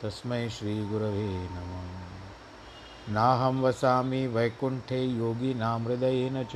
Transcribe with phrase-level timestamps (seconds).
[0.02, 6.47] तस्मै श्रीगुरवे नमः। नाहं वसामि वैकुण्ठे योगिनां हृदयेन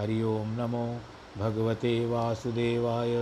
[0.00, 0.84] हरि ओम नमो
[1.38, 3.14] भगवते वासुदेवाय।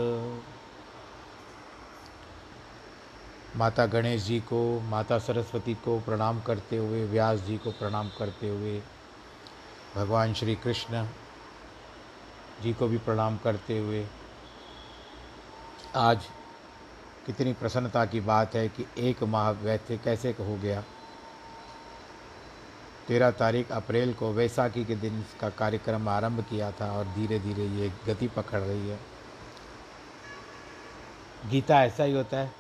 [3.57, 8.49] माता गणेश जी को, माता सरस्वती को प्रणाम करते हुए, व्यास जी को प्रणाम करते
[8.49, 8.79] हुए,
[9.97, 11.05] भगवान श्री कृष्ण
[12.63, 14.07] जी को भी प्रणाम करते हुए,
[15.97, 16.29] आज
[17.27, 20.85] कितनी प्रसन्नता की बात है कि एक माह वैसे कैसे हो गया।
[23.09, 27.67] तेरह तारीख अप्रैल को वैसाखी के दिन का कार्यक्रम आरंभ किया था और धीरे धीरे
[27.67, 28.99] ये गति पकड़ रही है।
[31.51, 32.53] गीता ऐसा ही होता है।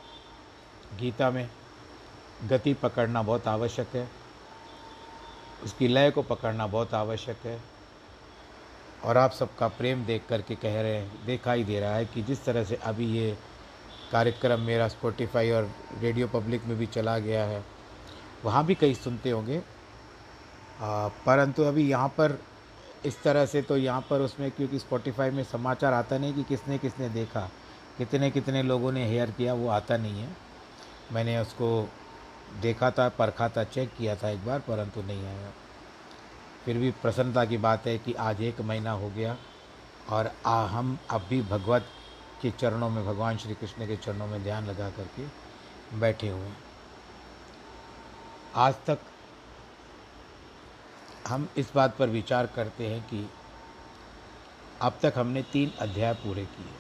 [1.00, 1.48] गीता में
[2.44, 4.09] गति पकड़ना बहुत आवश्यक है।
[5.64, 7.60] उसकी लय को पकड़ना बहुत आवश्यक है।
[9.04, 12.22] और आप सबका प्रेम देख करके कह रहे हैं देखा ही दे रहा है कि
[12.22, 13.36] जिस तरह से अभी ये
[14.12, 17.65] कार्यक्रम मेरा स्पॉटिफाई और रेडियो पब्लिक में भी चला गया है,
[18.44, 19.62] वहाँ भी कई सुनते होंगे।
[20.81, 22.39] परंतु अभी यहाँ पर
[23.06, 26.78] इस तरह से तो यहाँ पर उसमें क्योंकि स्पॉटिफाई में समाचार आता नहीं कि किसने
[26.78, 27.49] किसने देखा,
[27.99, 30.28] कितने कितने लोगों ने हेयर किया, वो आता नहीं है।
[31.12, 31.89] मैंने उसको
[32.62, 35.53] देखा था, परखा था चेक किया था एक बार, परंतु नहीं आया।
[36.65, 39.37] फिर भी प्रसन्नता की बात है कि आज एक महीना हो गया
[40.10, 41.87] और आ, हम अब भी भगवत
[42.43, 46.50] के चरणों में, भगवान श्री कृष्ण के चरणों में ध्यान लगा करके बैठे हुए
[48.55, 48.99] आज तक
[51.28, 53.28] हम इस बात पर विचार करते हैं कि
[54.83, 56.72] अब तक हमने तीन अध्याय पूरे किए।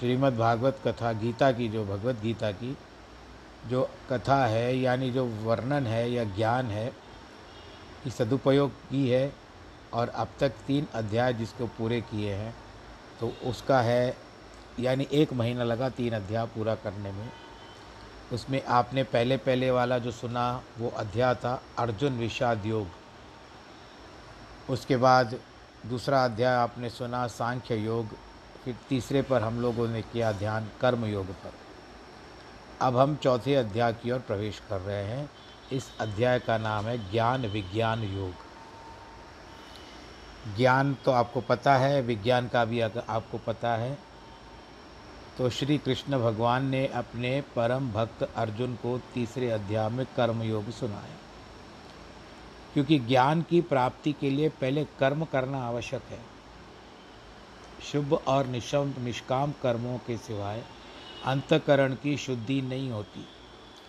[0.00, 2.76] श्रीमद् भागवत कथा, गीता की जो, भगवत गीता की
[3.66, 6.86] जो कथा है, यानी जो वर्णन है या ज्ञान है
[8.04, 9.32] कि सदुपयोग की है
[9.92, 12.54] और अब तक तीन अध्याय जिसको पूरे किए हैं
[13.20, 14.16] तो उसका है,
[14.80, 17.28] यानी एक महीना लगा तीन अध्याय पूरा करने में।
[18.32, 23.05] उसमें आपने पहले पहले वाला जो सुना, वो अध्याय था अर्जुन विषाद योग।
[24.70, 25.34] उसके बाद
[25.86, 28.08] दूसरा अध्याय आपने सुना, सांख्य योग,
[28.64, 31.52] फिर तीसरे पर हम लोगों ने किया ध्यान कर्म योग पर।
[32.80, 35.30] अब हम चौथे अध्याय की ओर प्रवेश कर रहे हैं।
[35.72, 38.32] इस अध्याय का नाम है ज्ञान विज्ञान योग।
[40.56, 43.98] ज्ञान तो आपको पता है, विज्ञान का भी आपको पता है।
[45.38, 50.70] तो श्री कृष्ण भगवान ने अपने परम भक्त अर्जुन को तीसरे अध्याय में कर्म योग
[50.70, 51.25] सुनाया।
[52.76, 56.18] क्योंकि ज्ञान की प्राप्ति के लिए पहले कर्म करना आवश्यक है।
[57.92, 60.64] शुभ और निशम निष्काम कर्मों के सिवाय
[61.24, 63.20] अंतकरण की शुद्धि नहीं होती।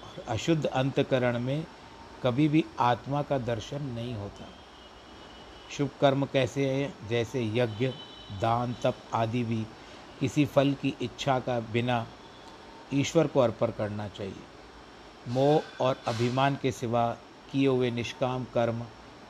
[0.03, 1.67] और अशुद्ध अंतकरण में
[2.23, 4.45] कभी भी आत्मा का दर्शन नहीं होता।
[5.77, 6.93] शुभ कर्म कैसे है?
[7.09, 7.87] जैसे यज्ञ,
[8.41, 9.65] दान, तप आदि भी
[10.19, 12.07] किसी फल की इच्छा का बिना
[12.93, 14.43] ईश्वर को अर्पण करना चाहिए।
[15.27, 17.17] मोह और अभिमान के सिवा
[17.51, 18.81] किए हुए निष्काम कर्म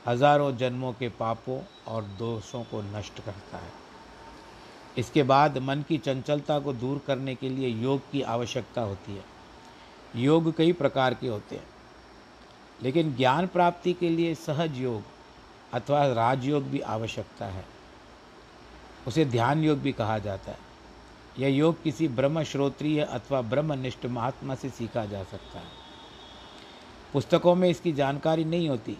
[0.07, 3.71] हज़ारों जन्मों के पापों और दोषों को नष्ट करता है।
[4.97, 9.23] इसके बाद मन की चंचलता को दूर करने के लिए योग की आवश्यकता होती है।
[10.15, 11.67] योग कई प्रकार के होते हैं,
[12.79, 15.03] लेकिन ज्ञान प्राप्ति के लिए सहज योग
[15.73, 17.65] अथवा राजयोग भी आवश्यकता है।
[19.07, 20.65] उसे ध्यान योग भी कहा जाता है।
[21.39, 25.85] यह योग किसी ब्रह्म श्रोत्रीय अथवा ब्रह्मनिष्ठ महात्मा से सीखा जा सकता है।
[27.13, 28.97] पुस्तकों में इसकी जानकारी नहीं होती।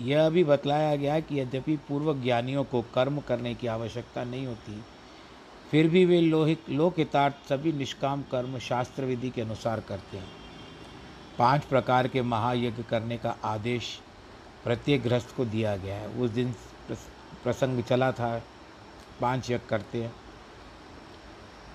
[0.00, 4.80] यह भी बतलाया गया कि यद्यपि पूर्व ज्ञानियों को कर्म करने की आवश्यकता नहीं होती,
[5.70, 10.28] फिर भी वे लोहित, लोकहितार्थ सभी निष्काम कर्म शास्त्र विधि के अनुसार करते हैं।
[11.38, 13.98] पाँच प्रकार के महायज्ञ करने का आदेश
[14.64, 16.54] प्रत्येक गृहस्थ को दिया गया है। उस दिन
[17.44, 18.42] प्रसंग चला था,
[19.20, 20.12] पाँच यज्ञ करते हैं।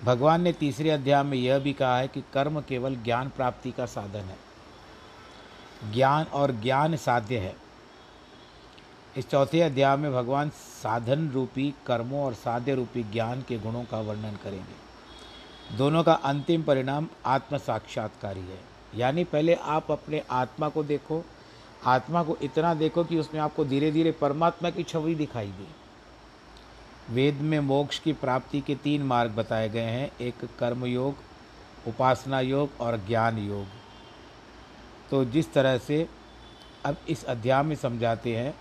[0.04, 3.86] भगवान ने तीसरे अध्याय में यह भी कहा है कि कर्म केवल ज्ञान प्राप्ति का
[3.86, 4.47] साधन है।
[5.84, 7.56] ज्ञान और ज्ञान साध्य है।
[9.16, 14.00] इस चौथे अध्याय में भगवान साधन रूपी कर्मों और साध्य रूपी ज्ञान के गुणों का
[14.00, 14.88] वर्णन करेंगे।
[15.76, 18.60] दोनों का अंतिम परिणाम आत्म साक्षात्कारी है।
[18.94, 21.24] यानी पहले आप अपने आत्मा को देखो,
[21.84, 25.66] आत्मा को इतना देखो कि उसमें आपको धीरे धीरे परमात्मा की छवि दिखाई दे।
[27.14, 31.14] वेद में मोक्ष की प्राप्ति के तीन मार्ग बताए गए हैं, एक कर्मयोग,
[31.88, 33.66] उपासना योग और ज्ञान योग।
[35.10, 36.06] तो जिस तरह से
[36.86, 38.54] अब इस अध्याय में समझाते हैं,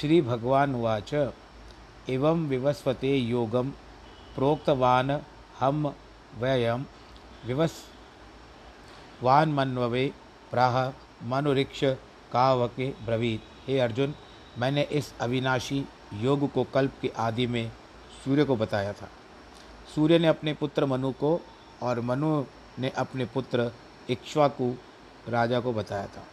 [0.00, 1.14] श्री भगवान वाच
[2.10, 3.70] एवं विवस्वते योगम
[4.34, 5.20] प्रोक्तवान
[5.60, 5.94] हम
[6.40, 6.84] वयम
[7.46, 7.72] विवस्
[9.22, 10.06] वान मनवे
[10.50, 10.76] प्राह
[11.24, 11.84] मनुरिक्ष
[12.32, 14.14] कावके ब्रवीत। हे अर्जुन,
[14.58, 15.84] मैंने इस अविनाशी
[16.14, 17.70] योग को कल्प के आदि में
[18.24, 19.08] सूर्य को बताया था।
[19.94, 21.40] सूर्य ने अपने पुत्र मनु को
[21.82, 22.44] और मनु
[22.78, 23.70] ने अपने पुत्र
[24.10, 24.74] इक्ष्वाकु
[25.28, 26.24] राजा को बताया था।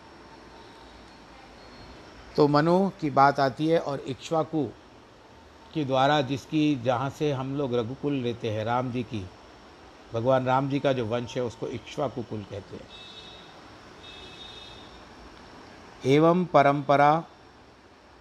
[2.36, 4.64] तो मनु की बात आती है और इक्ष्वाकु
[5.74, 9.26] के द्वारा जिसकी, जहाँ से हम लोग रघुकुल लेते हैं राम जी की,
[10.14, 12.88] भगवान राम जी का जो वंश है उसको इक्ष्वाकु कुल कहते हैं।
[16.06, 17.16] एवं परंपरा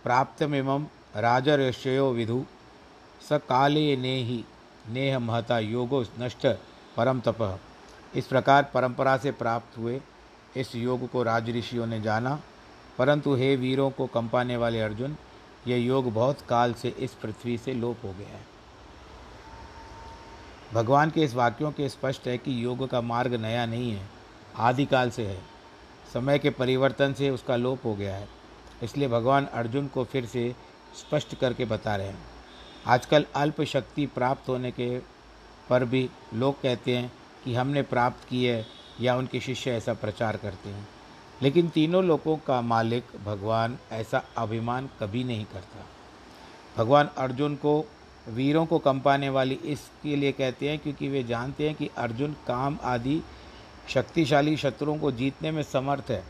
[0.04, 0.86] प्राप्तमेवं
[1.16, 2.44] राजर्षयो विधु
[3.28, 4.44] स काले ने ही
[4.90, 6.46] नेह महता योगो नष्ट
[6.96, 7.60] परम तप।
[8.16, 10.00] इस प्रकार परंपरा से प्राप्त हुए
[10.56, 12.40] इस योग को राज ऋषियों ने जाना।
[12.98, 15.16] परंतु हे वीरों को कंपाने वाले अर्जुन
[15.66, 18.46] यह योग बहुत काल से इस पृथ्वी से लोप हो गया है।
[20.72, 24.08] भगवान के इस वाक्यों के स्पष्ट है कि योग का मार्ग नया नहीं है,
[24.56, 25.42] आदिकाल से है।
[26.14, 28.28] समय के परिवर्तन से उसका लोप हो गया है।
[28.82, 30.56] इसलिए भगवान अर्जुन को फिर से
[30.98, 32.24] स्पष्ट करके बता रहे हैं।
[32.86, 34.98] आजकल अल्प शक्ति प्राप्त होने के
[35.70, 37.12] पर भी लोग कहते हैं
[37.44, 38.66] कि हमने प्राप्त की है
[39.00, 40.88] या उनके शिष्य ऐसा प्रचार करते हैं।
[41.42, 45.86] लेकिन तीनों लोगों का मालिक भगवान ऐसा अभिमान कभी नहीं करता।
[46.76, 47.84] भगवान अर्जुन को,
[48.28, 52.78] वीरों को कंपाने वाली इसके लिए कहते हैं क्योंकि वे जानते हैं कि अर्जुन काम
[52.82, 53.20] आदि
[53.88, 56.22] शक्तिशाली शत्रुओं को जीतने में समर्थ है।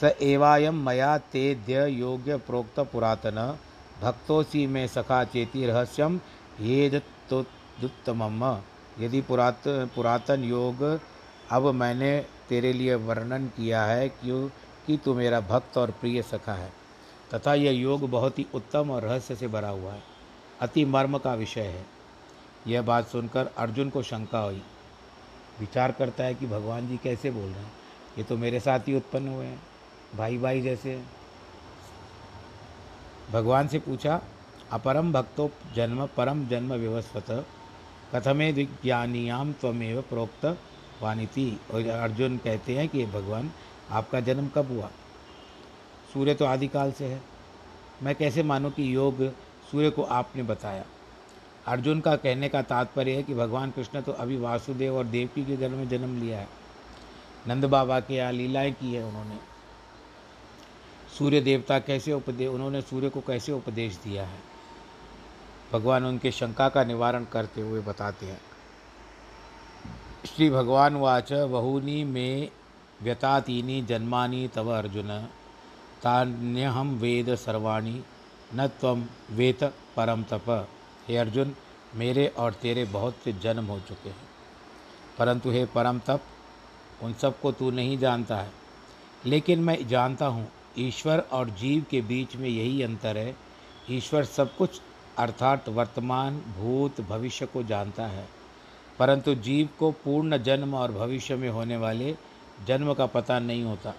[0.00, 3.58] स एवायम मया तेद्य योग्य प्रोक्त पुरातन
[4.02, 6.20] भक्तोसी में सखा चेती रहस्यम
[6.60, 7.00] ये
[7.32, 8.60] दुत्तम
[9.00, 11.00] यदि पुरात, पुरातन योग
[11.50, 14.48] अब मैंने तेरे लिए वर्णन किया है क्यों
[14.86, 16.72] कि तू मेरा भक्त और प्रिय सखा है।
[17.34, 20.02] तथा यह योग बहुत ही उत्तम और रहस्य से भरा हुआ है।
[20.60, 21.86] अति मर्म का विषय है।
[22.66, 24.62] यह बात सुनकर अर्जुन को शंका हुई।
[25.60, 27.72] विचार करता है कि भगवान जी कैसे बोल रहे हैं?
[28.18, 29.62] ये तो मेरे साथ ही उत्पन्न हुए हैं।
[30.16, 31.02] भाई भाई जैसे
[33.32, 34.20] भगवान से पूछा,
[34.72, 37.46] अपरम भक्तो जन्म, परम जन्म व्यवस्थत
[38.14, 40.58] कथमे विज्ञानियाम त्वमेव प्रोक्त
[41.02, 43.50] वानिति। और अर्जुन कहते हैं कि भगवान,
[43.90, 44.90] आपका जन्म कब हुआ?
[46.14, 47.22] सूर्य तो आदिकाल से है।
[48.02, 49.32] मैं कैसे मानूं कि योग
[49.70, 50.84] सूर्य को आपने बताया?
[51.66, 55.56] अर्जुन का कहने का तात्पर्य है कि भगवान कृष्ण तो अभी वासुदेव और देवकी के
[55.56, 56.48] घर में जन्म लिया है।
[57.48, 59.36] नंद बाबा के यहाँ लीलाएँ की है उन्होंने।
[61.18, 64.57] सूर्य देवता कैसे उपदेश उन्होंने सूर्य को कैसे उपदेश दिया है?
[65.72, 68.40] भगवान उनके शंका का निवारण करते हुए बताते हैं।
[70.26, 72.50] श्री भगवान वाच, बहूनी में
[73.02, 75.22] व्यतातीनी जन्मानी तव अर्जुन।
[76.02, 78.04] तान्यहम वेद सर्वाणी,
[78.54, 79.64] न तम वेत
[79.96, 80.68] परम तप।
[81.08, 81.54] हे अर्जुन,
[81.94, 84.28] मेरे और तेरे बहुत से जन्म हो चुके हैं।
[85.18, 86.20] परंतु हे परम तप,
[87.02, 88.52] उन सबको तू नहीं जानता है।
[89.26, 90.48] लेकिन मैं जानता हूँ,
[90.78, 93.36] ईश्वर और जीव के बीच में यही अंतर है।
[93.90, 94.80] ईश्वर सब कुछ
[95.18, 98.28] अर्थात वर्तमान, भूत, भविष्य को जानता है।
[98.98, 102.16] परंतु जीव को पूर्ण जन्म और भविष्य में होने वाले
[102.66, 103.94] जन्म का पता नहीं होता,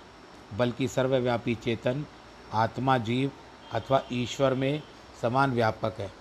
[0.58, 2.06] बल्कि सर्वव्यापी चेतन,
[2.54, 3.32] आत्मा जीव
[3.72, 4.84] अथवा ईश्वर में
[5.22, 6.12] समान व्यापक है।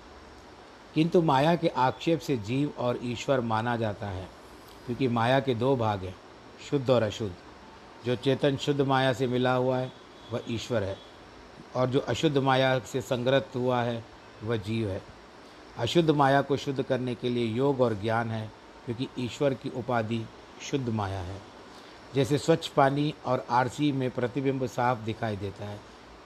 [0.95, 4.29] किंतु माया के आक्षेप से जीव और ईश्वर माना जाता है,
[4.87, 6.17] क्योंकि माया के दो भाग हैं,
[6.71, 7.35] शुद्ध और अशुद्ध।
[8.07, 9.93] जो चेतन शुद्ध माया से मिला हुआ है,
[10.33, 10.97] वह ईश्वर है,
[11.77, 15.03] और जो अशुद्ध माया से संग्रत हुआ है वह जीव है।
[15.79, 18.51] अशुद्ध माया को शुद्ध करने के लिए योग और ज्ञान है,
[18.85, 20.25] क्योंकि ईश्वर की उपाधि
[20.63, 21.41] शुद्ध माया है।
[22.15, 25.81] जैसे स्वच्छ पानी और आरसी में प्रतिबिंब साफ़ दिखाई देता है,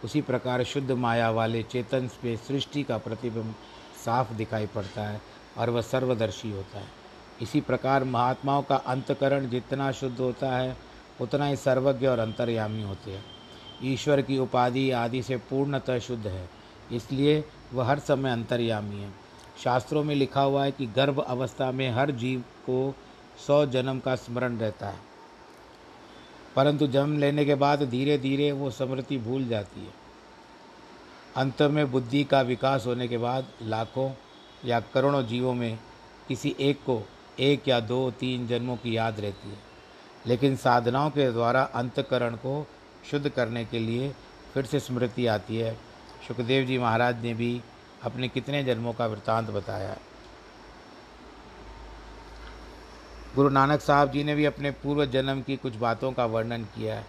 [0.05, 3.55] उसी प्रकार शुद्ध माया वाले चेतन में सृष्टि का प्रतिबिंब
[4.05, 5.21] साफ़ दिखाई पड़ता है
[5.59, 6.89] और वह सर्वदर्शी होता है।
[7.43, 10.77] इसी प्रकार महात्माओं का अंतकरण जितना शुद्ध होता है,
[11.21, 13.25] उतना ही सर्वज्ञ और अंतर्यामी होते हैं।
[13.85, 16.49] ईश्वर की उपाधि आदि से पूर्णतः शुद्ध है,
[16.93, 19.11] इसलिए वह हर समय अंतर्यामी है।
[19.65, 22.95] शास्त्रों में लिखा हुआ है कि गर्भ अवस्था में हर जीव को
[23.47, 24.99] सौ जन्म का स्मरण रहता है।
[26.57, 29.95] परंतु जन्म लेने के बाद धीरे धीरे वो स्मृति भूल जाती है।
[31.37, 34.13] अंत में बुद्धि का विकास होने के बाद लाखों
[34.65, 35.79] या करोड़ों जीवों में
[36.29, 37.09] किसी एक को
[37.41, 39.59] एक या दो, तीन जन्मों की याद रहती है।
[40.27, 42.67] लेकिन साधनाओं के द्वारा अंतकरण को
[43.11, 44.15] शुद्ध करने के लिए
[44.55, 45.92] फिर से स्मृति आती है।
[46.29, 47.63] सुखदेव जी महाराज ने भी
[48.03, 49.97] अपने कितने जन्मों का वृत्तांत बताया।
[53.37, 56.95] गुरु नानक साहब जी ने भी अपने पूर्व जन्म की कुछ बातों का वर्णन किया
[56.95, 57.07] है।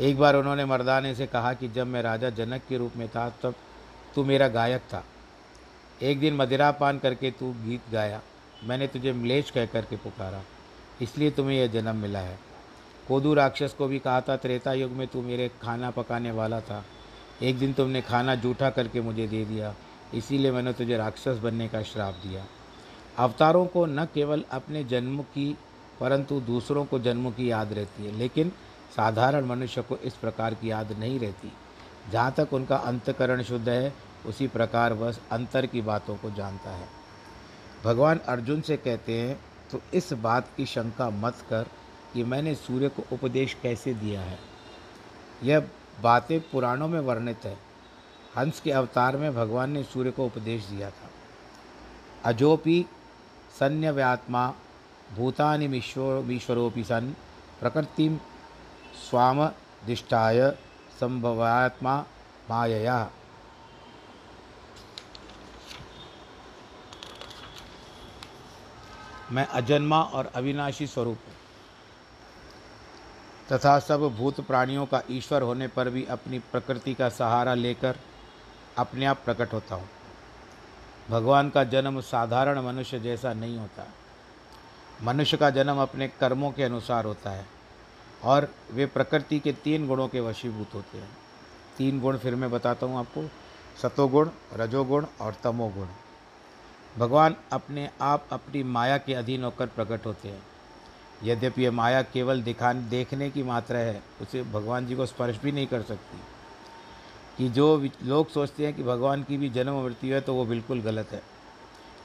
[0.00, 3.30] एक बार उन्होंने मर्दाने से कहा कि जब मैं राजा जनक के रूप में था,
[3.30, 3.54] तब
[4.14, 5.04] तू मेरा गायक था।
[6.02, 8.20] एक दिन मदिरा पान करके तू गीत गाया।
[8.64, 10.42] मैंने तुझे मलेच कह करके पुकारा।
[11.02, 12.38] इसलिए तुम्हें यह जन्म मिला है।
[13.08, 16.84] कोदू राक्षस को भी कहा था, त्रेता युग में तू मेरे खाना पकाने वाला था।
[17.42, 19.74] एक दिन तुमने खाना जूठा करके मुझे दे दिया,
[20.14, 22.44] इसीलिए मैंने तुझे राक्षस बनने का श्राप दिया।
[23.18, 25.56] अवतारों को न केवल अपने जन्म की,
[26.00, 28.52] परंतु दूसरों को जन्मों की याद रहती है, लेकिन
[28.96, 31.52] साधारण मनुष्य को इस प्रकार की याद नहीं रहती।
[32.12, 33.92] जहाँ तक उनका अंतकरण शुद्ध है,
[34.26, 36.88] उसी प्रकार वह अंतर की बातों को जानता है।
[37.84, 39.38] भगवान अर्जुन से कहते हैं
[39.72, 41.66] तो इस बात की शंका मत कर
[42.14, 44.38] कि मैंने सूर्य को उपदेश कैसे दिया है?
[45.42, 45.68] यह
[46.00, 47.56] बातें पुराणों में वर्णित है।
[48.36, 51.10] हंस के अवतार में भगवान ने सूर्य को उपदेश दिया था।
[52.24, 52.84] अजोपि
[53.58, 54.54] सन्यव्यात्मा
[55.16, 57.14] भूतानि मीश्वरोपि सन,
[57.60, 58.08] प्रकृति
[59.10, 60.50] स्वामदिष्टाय
[61.00, 61.98] संभवात्मा
[62.50, 63.10] मायया।
[69.32, 71.34] मैं अजन्मा और अविनाशी स्वरूप हूँ।
[73.52, 77.96] तथा सब भूत प्राणियों का ईश्वर होने पर भी अपनी प्रकृति का सहारा लेकर
[78.78, 79.88] अपने आप प्रकट होता हूँ।
[81.10, 83.86] भगवान का जन्म साधारण मनुष्य जैसा नहीं होता।
[85.02, 87.46] मनुष्य का जन्म अपने कर्मों के अनुसार होता है
[88.24, 91.16] और वे प्रकृति के तीन गुणों के वशीभूत होते हैं।
[91.76, 93.22] तीन गुण फिर मैं बताता हूँ आपको,
[93.82, 95.86] सतोगुण, रजोगुण और तमोगुण।
[96.98, 100.42] भगवान अपने आप अपनी माया के अधीन होकर प्रकट होते हैं।
[101.24, 105.52] यद्यपि यह माया केवल दिखा, देखने की मात्रा है, उसे भगवान जी को स्पर्श भी
[105.52, 106.18] नहीं कर सकती।
[107.38, 110.80] कि जो लोग सोचते हैं कि भगवान की भी जन्म मृत्यु है तो वो बिल्कुल
[110.80, 111.22] गलत है।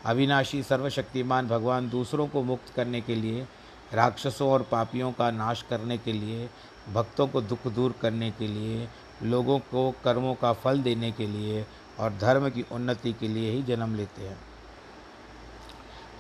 [0.05, 3.48] अविनाशी सर्वशक्तिमान भगवान दूसरों को मुक्त करने के लिए,
[3.93, 6.50] राक्षसों और पापियों का नाश करने के लिए,
[6.93, 8.89] भक्तों को दुख दूर करने के लिए,
[9.24, 11.65] लोगों को कर्मों का फल देने के लिए
[12.00, 14.52] और धर्म की उन्नति के लिए ही जन्म लेते हैं।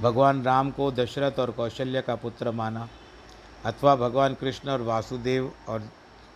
[0.01, 2.87] भगवान राम को दशरथ और कौशल्य का पुत्र माना,
[3.65, 5.79] अथवा भगवान कृष्ण और वासुदेव और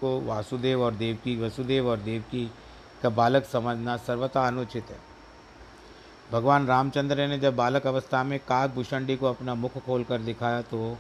[0.02, 2.52] को वासुदेव और देवकी, वसुदेव और देवकी
[3.04, 5.00] का बालक समझना सर्वथा अनुचित है।
[6.32, 10.98] भगवान रामचंद्र ने जब बालक अवस्था में काक भूषणी को अपना मुख खोलकर दिखाया तो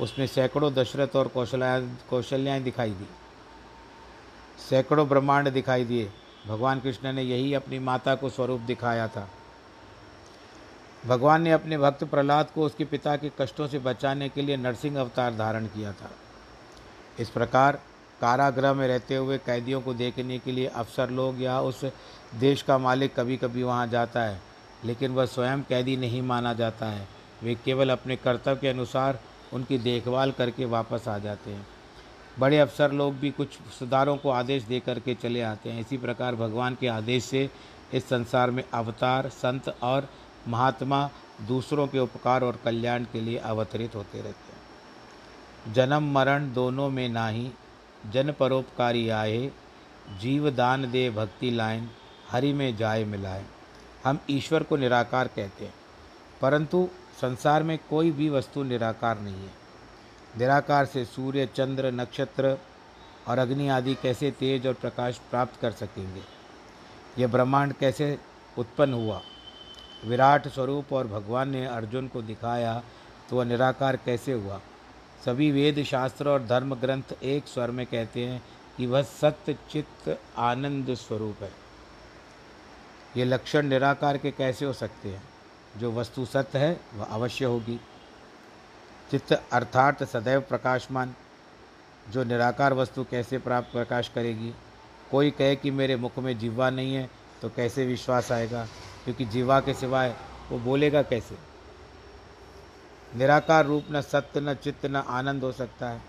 [0.00, 3.06] उसमें सैकड़ों दशरथ और कौशल्या, कौशल्याएँ दिखाई दी।
[4.68, 6.10] सैकड़ों ब्रह्मांड दिखाई दिए।
[6.46, 9.28] भगवान कृष्ण ने यही अपनी माता को स्वरूप दिखाया था।
[11.06, 15.00] भगवान ने अपने भक्त प्रहलाद को उसके पिता के कष्टों से बचाने के लिए नरसिंह
[15.00, 16.10] अवतार धारण किया था।
[17.20, 17.78] इस प्रकार
[18.20, 21.84] कारागृह में रहते हुए कैदियों को देखने के लिए अफसर लोग या उस
[22.34, 24.40] देश का मालिक कभी कभी वहाँ जाता है,
[24.84, 27.06] लेकिन वह स्वयं कैदी नहीं माना जाता है।
[27.42, 29.18] वे केवल अपने कर्तव्य के अनुसार
[29.52, 31.66] उनकी देखभाल करके वापस आ जाते हैं।
[32.38, 36.34] बड़े अफसर लोग भी कुछ सुधारों को आदेश दे करके चले आते हैं। इसी प्रकार
[36.34, 37.48] भगवान के आदेश से
[37.94, 40.08] इस संसार में अवतार, संत और
[40.48, 41.08] महात्मा
[41.48, 47.08] दूसरों के उपकार और कल्याण के लिए अवतरित होते रहते हैं। जन्म मरण दोनों में
[47.08, 47.50] ना ही
[48.06, 49.50] जन परोपकारी आए,
[50.20, 51.88] जीव दान दे भक्ति लाइन
[52.30, 53.44] हरि में जाए मिलाए।
[54.04, 55.74] हम ईश्वर को निराकार कहते हैं,
[56.40, 56.88] परंतु
[57.20, 59.52] संसार में कोई भी वस्तु निराकार नहीं है।
[60.38, 62.56] निराकार से सूर्य, चंद्र, नक्षत्र
[63.28, 66.22] और अग्नि आदि कैसे तेज और प्रकाश प्राप्त कर सकेंगे?
[67.18, 68.16] यह ब्रह्मांड कैसे
[68.58, 69.20] उत्पन्न हुआ?
[70.04, 72.82] विराट स्वरूप और भगवान ने अर्जुन को दिखाया
[73.30, 74.60] तो वह निराकार कैसे हुआ?
[75.24, 78.42] सभी वेद शास्त्र और धर्म ग्रंथ एक स्वर में कहते हैं
[78.76, 81.50] कि वह सत्य चित्त आनंद स्वरूप है।
[83.16, 85.22] ये लक्षण निराकार के कैसे हो सकते हैं?
[85.76, 87.80] जो वस्तु सत्य है, वह अवश्य होगी।
[89.10, 91.14] चित्त अर्थात सदैव प्रकाशमान।
[92.10, 94.54] जो निराकार वस्तु कैसे प्राप्त प्रकाश करेगी?
[95.10, 97.10] कोई कहे कि मेरे मुख में जिह्वा नहीं है
[97.42, 98.66] तो कैसे विश्वास आएगा?
[99.08, 100.16] क्योंकि जीवा के सिवाय
[100.50, 101.38] वो बोलेगा कैसे?
[103.16, 106.02] निराकार रूप न सत्य, न चित्त, न आनंद हो सकता है।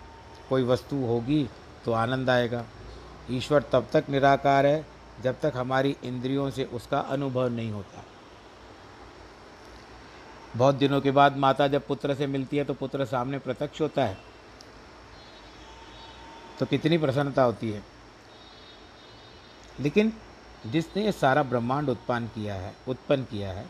[0.50, 1.50] कोई वस्तु होगी
[1.86, 2.66] तो आनंद आएगा।
[3.32, 4.86] ईश्वर तब तक निराकार है
[5.24, 8.06] जब तक हमारी इंद्रियों से उसका अनुभव नहीं होता।
[10.56, 14.06] बहुत दिनों के बाद माता जब पुत्र से मिलती है तो पुत्र सामने प्रत्यक्ष होता
[14.06, 14.18] है।
[16.60, 17.84] तो कितनी प्रसन्नता होती है।
[19.80, 20.14] लेकिन
[20.66, 23.66] जिसने ये सारा ब्रह्मांड उत्पन्न किया है, उत्पन्न किया है,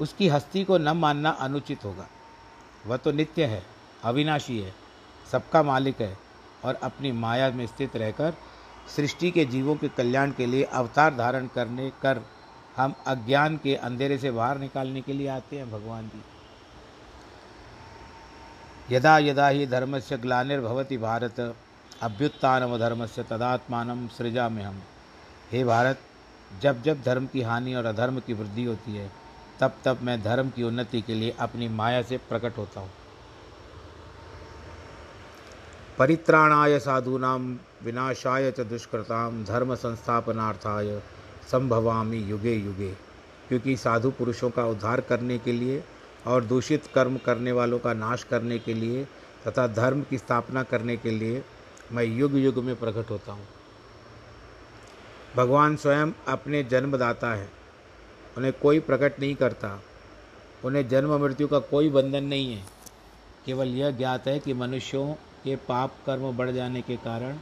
[0.00, 2.06] उसकी हस्ती को न मानना अनुचित होगा।
[2.86, 3.62] वह तो नित्य है,
[4.04, 4.72] अविनाशी है,
[5.26, 6.16] सबका मालिक है
[6.64, 8.34] और अपनी माया में स्थित रहकर
[8.96, 12.20] सृष्टि के जीवों के कल्याण के लिए अवतार धारण करने कर
[12.76, 16.22] हम अज्ञान के अंधेरे से बाहर निकालने के लिए आते हैं भगवान जी।
[18.90, 21.40] यदा यदा ही धर्म से ग्लानिर्भवती भारत
[22.02, 24.82] अभ्युत्थानम धर्म से तदात्मान सृजा में हम
[25.52, 25.98] हे भारत,
[26.62, 29.10] जब जब धर्म की हानि और अधर्म की वृद्धि होती है,
[29.60, 32.90] तब तब मैं धर्म की उन्नति के लिए अपनी माया से प्रकट होता हूँ।
[35.98, 41.00] परित्राणाय साधूनाम विनाशाय च दुष्कृताम धर्म संस्थापनार्थाय
[41.50, 42.92] संभवामी युगे युगे,
[43.48, 45.82] क्योंकि साधु पुरुषों का उद्धार करने के लिए
[46.26, 49.04] और दूषित कर्म करने वालों का नाश करने के लिए
[49.46, 51.42] तथा धर्म की स्थापना करने के लिए
[51.92, 53.46] मैं युग युग में प्रकट होता हूँ।
[55.36, 57.48] भगवान स्वयं अपने जन्मदाता है।
[58.36, 59.82] उन्हें कोई प्रकट नहीं करता।
[60.64, 62.64] उन्हें जन्म मृत्यु का कोई बंधन नहीं है।
[63.46, 65.12] केवल यह ज्ञात है कि मनुष्यों
[65.44, 67.38] के पाप कर्म बढ़ जाने के कारण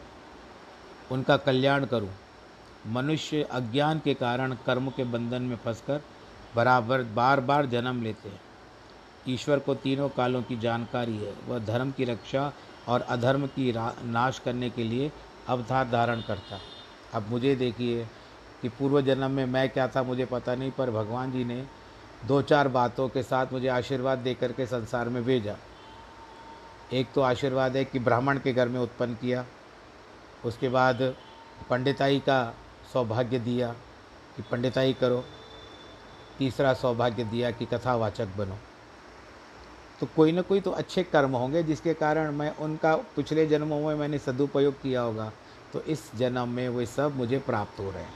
[1.12, 2.10] उनका कल्याण करूँ।
[2.86, 6.02] मनुष्य अज्ञान के कारण कर्म के बंधन में फंसकर
[6.56, 8.40] बराबर बार बार जन्म लेते हैं।
[9.28, 12.52] ईश्वर को तीनों कालों की जानकारी है। वह धर्म की रक्षा
[12.88, 15.12] और अधर्म की नाश करने के लिए
[15.48, 16.73] अवतार धारण करता है।
[17.14, 18.06] अब मुझे देखिए
[18.62, 21.64] कि पूर्व जन्म में मैं क्या था, मुझे पता नहीं, पर भगवान जी ने
[22.26, 25.56] दो चार बातों के साथ मुझे आशीर्वाद दे करके संसार में भेजा।
[26.92, 29.44] एक तो आशीर्वाद है कि ब्राह्मण के घर में उत्पन्न किया,
[30.44, 31.02] उसके बाद
[31.70, 32.54] पंडिताई का
[32.92, 33.72] सौभाग्य दिया
[34.36, 35.24] कि पंडिताई करो।
[36.38, 38.58] तीसरा सौभाग्य दिया कि कथावाचक बनो।
[40.00, 43.94] तो कोई ना कोई तो अच्छे कर्म होंगे जिसके कारण मैं उनका पिछले जन्मों में
[43.94, 45.32] मैंने सदुपयोग किया होगा।
[45.74, 48.12] तो इस जन्म में वे सब मुझे प्राप्त हो रहे हैं।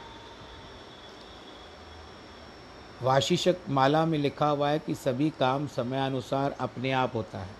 [3.02, 7.54] वाशिषक माला में लिखा हुआ है कि सभी काम समयानुसार अपने आप होता है।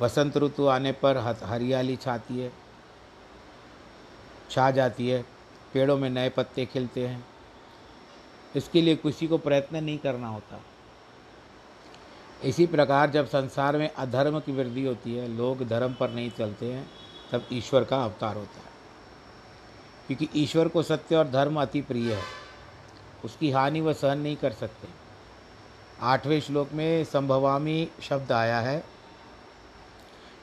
[0.00, 2.52] वसंत ऋतु आने पर हरियाली छाती है,
[4.50, 5.22] छा जाती है,
[5.74, 7.24] पेड़ों में नए पत्ते खिलते हैं।
[8.56, 10.60] इसके लिए किसी को प्रयत्न नहीं करना होता।
[12.44, 16.72] इसी प्रकार जब संसार में अधर्म की वृद्धि होती है, लोग धर्म पर नहीं चलते
[16.72, 16.88] हैं,
[17.32, 18.74] तब ईश्वर का अवतार होता है।
[20.06, 22.22] क्योंकि ईश्वर को सत्य और धर्म अति प्रिय है।
[23.24, 24.88] उसकी हानि वह सहन नहीं कर सकते।
[26.02, 28.82] आठवें श्लोक में संभवामी शब्द आया है।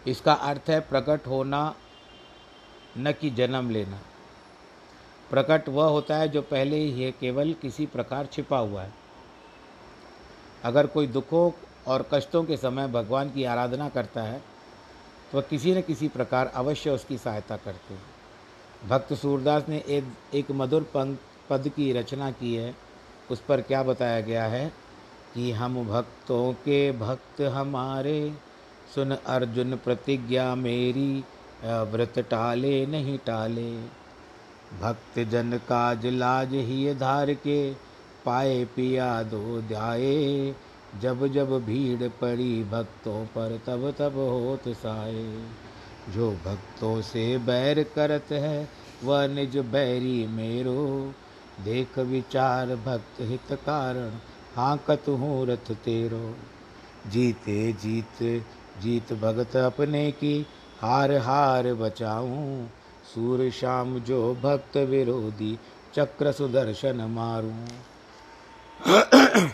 [0.08, 1.76] इसका अर्थ है प्रकट होना,
[2.97, 3.99] न कि जन्म लेना।
[5.30, 8.93] प्रकट वह होता है जो पहले ही है, केवल किसी प्रकार छिपा हुआ है।
[10.63, 11.52] अगर कोई दुखों
[11.88, 14.41] और कष्टों के समय भगवान की आराधना करता है
[15.32, 18.12] तो वह किसी न किसी प्रकार अवश्य उसकी सहायता करते हैं।
[18.89, 20.86] भक्त सूरदास ने एक एक मधुर
[21.50, 22.74] पद की रचना की है।
[23.32, 24.72] उस पर क्या बताया गया है
[25.34, 28.34] कि हम भक्तों के भक्त हमारे।
[28.96, 31.24] सुन अर्जुन प्रतिज्ञा मेरी
[31.63, 33.72] व्रत टाले नहीं टाले।
[34.80, 37.74] भक्त जन काज लाज ही धार के,
[38.26, 40.56] पाए पिया दो ध्याए।
[41.02, 45.24] जब जब भीड़ पड़ी भक्तों पर, तब तब होत साए।
[46.09, 48.69] जो भक्तों से बैर करत है,
[49.03, 51.13] वह निज बैरी मेरो।
[51.63, 54.09] देख विचार भक्त हित कारण,
[54.55, 56.35] हाँकत हूँ रथ तेरो।
[57.07, 58.45] जीते जीत
[58.81, 60.45] जीत भगत अपने की,
[60.81, 62.67] हार हार बचाऊं।
[63.13, 65.59] सूर शाम जो भक्त विरोधी,
[65.95, 67.65] चक्र सुदर्शन मारूं।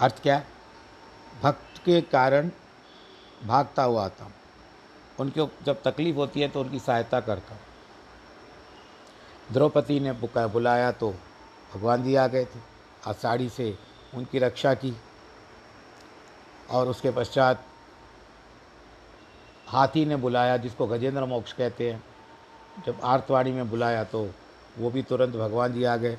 [0.00, 0.44] अर्थ क्या?
[1.42, 2.50] भक्त के कारण
[3.42, 4.32] भागता हुआ आता हूँ।
[5.18, 7.60] उनको जब तकलीफ़ होती है तो उनकी सहायता करता हूँ।
[9.52, 11.10] द्रौपदी ने बुलाया तो
[11.74, 12.60] भगवान जी आ गए थे।
[13.06, 13.76] आषाढ़ी से
[14.14, 14.94] उनकी रक्षा की
[16.70, 17.64] और उसके पश्चात
[19.68, 22.02] हाथी ने बुलाया, जिसको गजेंद्र मोक्ष कहते हैं।
[22.86, 24.28] जब आर्तवाणी में बुलाया तो
[24.78, 26.18] वो भी तुरंत भगवान जी आ गए।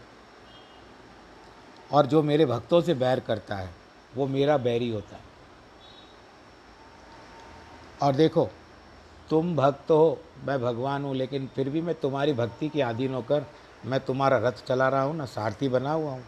[1.91, 3.69] और जो मेरे भक्तों से बैर करता है,
[4.15, 5.28] वो मेरा बैरी होता है।
[8.01, 8.49] और देखो।
[9.29, 13.45] तुम भक्त हो, मैं भगवान हूँ, लेकिन फिर भी मैं तुम्हारी भक्ति के अधीन होकर
[13.85, 16.23] मैं तुम्हारा रथ चला रहा हूँ, ना सारथी बना हुआ हूँ।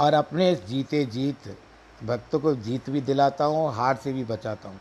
[0.00, 1.56] और अपने जीते जीत,
[2.04, 4.80] भक्तों को जीत भी दिलाता हूँ, हार से भी बचाता हूँ।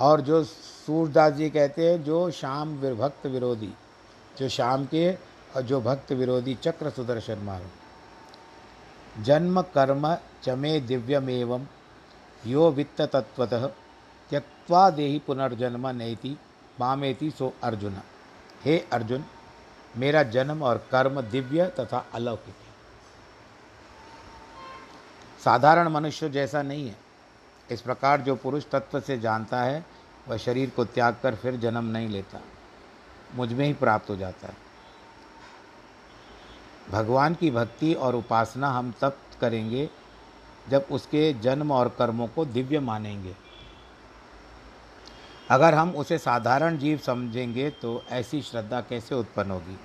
[0.00, 3.72] और जो सूरदास जी कहते हैं, जो शाम भक्त विरोधी,
[4.38, 11.66] जो शाम के और जो भक्त विरोधी चक्र सुदर्शन मारो जन्म कर्म चमे दिव्यम एवं
[12.46, 13.66] यो वित्त तत्वतः
[14.30, 16.38] त्यक्वा देही पुनर्जन्म नैति
[16.80, 18.00] मामेति सो अर्जुन।
[18.64, 19.24] हे अर्जुन,
[19.96, 22.66] मेरा जन्म और कर्म दिव्य तथा अलौकिक है।
[25.44, 26.96] साधारण मनुष्य जैसा नहीं है।
[27.70, 29.86] इस प्रकार जो पुरुष तत्व से जानता है,
[30.28, 32.40] वह शरीर को त्याग कर फिर जन्म नहीं लेता।
[33.34, 34.56] मुझमें ही प्राप्त हो जाता है।
[36.90, 39.90] भगवान की भक्ति और उपासना हम तब करेंगे
[40.70, 43.34] जब उसके जन्म और कर्मों को दिव्य मानेंगे।
[45.50, 49.76] अगर हम उसे साधारण जीव समझेंगे तो ऐसी श्रद्धा कैसे उत्पन्न होगी?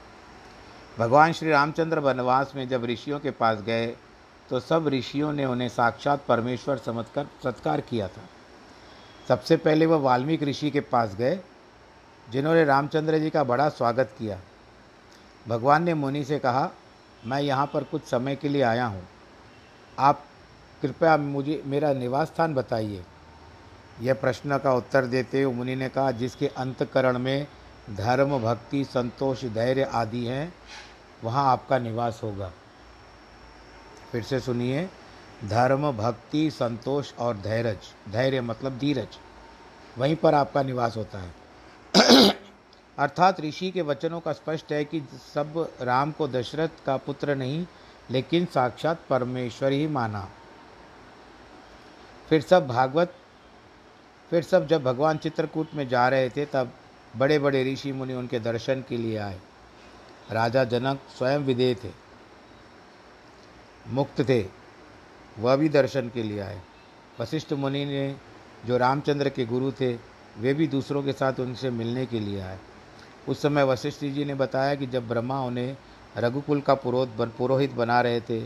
[0.97, 3.87] भगवान श्री रामचंद्र वनवास में जब ऋषियों के पास गए
[4.49, 8.21] तो सब ऋषियों ने उन्हें साक्षात परमेश्वर समझकर सत्कार किया था।
[9.27, 11.39] सबसे पहले वह वाल्मीकि ऋषि के पास गए,
[12.27, 14.39] जिन्होंने रामचंद्र जी का बड़ा स्वागत किया।
[15.45, 16.69] भगवान ने मुनि से कहा,
[17.25, 19.07] मैं यहाँ पर कुछ समय के लिए आया हूँ।
[19.97, 20.23] आप
[20.81, 23.03] कृपया मुझे, मेरा निवास स्थान बताइए।
[24.01, 27.47] यह प्रश्न का उत्तर देते हुए मुनि ने कहा, जिसके अंतकरण में
[27.89, 30.53] धर्म, भक्ति, संतोष, धैर्य आदि हैं,
[31.23, 32.51] वहाँ आपका निवास होगा।
[34.11, 34.89] फिर से सुनिए,
[35.45, 37.77] धर्म, भक्ति, संतोष और धैर्य
[38.09, 39.07] धैर्य मतलब धीरज,
[39.97, 41.33] वहीं पर आपका निवास होता है।
[42.97, 45.01] अर्थात ऋषि के वचनों का स्पष्ट है कि
[45.33, 47.65] सब राम को दशरथ का पुत्र नहीं,
[48.11, 50.29] लेकिन साक्षात परमेश्वर ही माना।
[52.31, 53.13] फिर सब भागवत,
[54.31, 56.71] फिर सब जब भगवान चित्रकूट में जा रहे थे, तब
[57.13, 59.39] बड़े बड़े ऋषि मुनि उनके दर्शन के लिए आए।
[60.31, 61.89] राजा जनक स्वयं विदेह थे,
[63.87, 64.45] मुक्त थे,
[65.39, 66.61] वह भी दर्शन के लिए आए।
[67.19, 68.15] वशिष्ठ मुनि ने,
[68.65, 69.93] जो रामचंद्र के गुरु थे,
[70.37, 72.57] वे भी दूसरों के साथ उनसे मिलने के लिए आए।
[73.27, 75.75] उस समय वशिष्ठ जी ने बताया कि जब ब्रह्मा उन्हें
[76.17, 78.41] रघुकुल का पुरोहित बना रहे थे,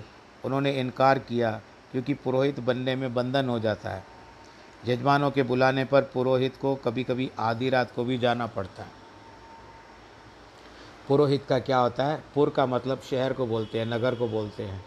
[0.46, 1.60] उन्होंने इनकार किया
[1.96, 4.04] क्योंकि पुरोहित बनने में बंधन हो जाता है।
[4.88, 8.90] यजमानों के बुलाने पर पुरोहित को कभी कभी आधी रात को भी जाना पड़ता है।
[11.08, 12.24] पुरोहित का क्या होता है?
[12.36, 14.86] पुर का मतलब शहर को बोलते हैं, नगर को बोलते हैं।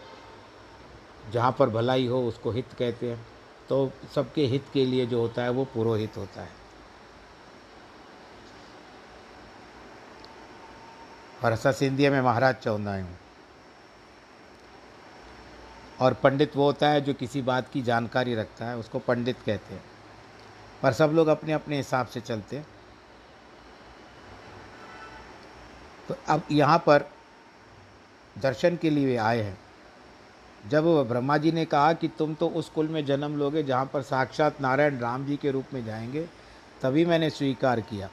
[1.31, 3.27] जहाँ पर भलाई हो उसको हित कहते हैं।
[3.69, 6.49] तो सबके हित के लिए जो होता है वो पुरोहित होता है।
[11.43, 13.07] और असा सिंधिया में महाराज चवंदा आहियूं
[15.99, 19.73] और पंडित वो होता है जो किसी बात की जानकारी रखता है, उसको पंडित कहते
[19.73, 19.83] हैं।
[20.83, 22.67] पर सब लोग अपने अपने हिसाब से चलते हैं।
[26.07, 27.09] तो अब यहाँ पर
[28.37, 29.57] दर्शन के लिए आए हैं।
[30.69, 34.01] जब ब्रह्मा जी ने कहा कि तुम तो उस कुल में जन्म लोगे जहाँ पर
[34.01, 36.29] साक्षात नारायण राम जी के रूप में जाएँगे,
[36.81, 38.09] तभी मैंने स्वीकार किया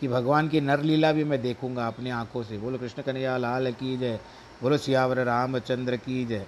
[0.00, 3.96] कि भगवान की नरलीला भी मैं देखूँगा अपनी आँखों से। बोलो, कृष्ण कन्हैया, लाल की
[3.96, 4.20] जय।
[4.62, 6.46] बोलो, सियावर रामचंद्र की जय।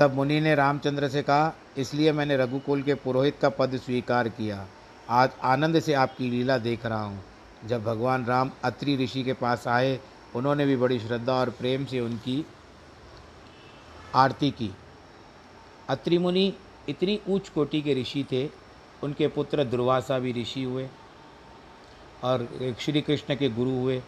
[0.00, 4.66] तब मुनि ने रामचंद्र से कहा, इसलिए मैंने रघुकुल के पुरोहित का पद स्वीकार किया।
[5.08, 7.22] आज आनंद से आपकी लीला देख रहा हूँ।
[7.66, 9.98] जब भगवान राम अत्रि ऋषि के पास आए,
[10.36, 12.44] उन्होंने भी बड़ी श्रद्धा और प्रेम से उनकी
[14.14, 14.70] आरती की।
[15.88, 16.52] अत्रि मुनि
[16.88, 18.48] इतनी ऊंच कोटि के ऋषि थे,
[19.02, 20.88] उनके पुत्र दुर्वासा भी ऋषि हुए
[22.24, 22.48] और
[22.80, 24.00] श्री कृष्ण के गुरु हुए।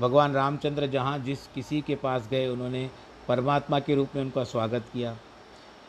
[0.00, 2.90] भगवान रामचंद्र जहाँ जिस किसी के पास गए, उन्होंने
[3.28, 5.16] परमात्मा के रूप में उनका स्वागत किया।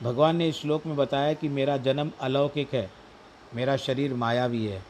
[0.04, 2.89] भगवान ने इस श्लोक में बताया कि मेरा जन्म अलौकिक है,
[3.56, 4.82] मेरा शरीर मायावी है।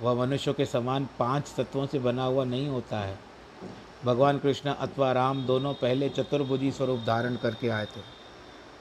[0.00, 3.18] वह मनुष्यों के समान पाँच तत्वों से बना हुआ नहीं होता है।
[4.04, 8.00] भगवान कृष्ण अथवा राम दोनों पहले चतुर्भुजी स्वरूप धारण करके आए थे।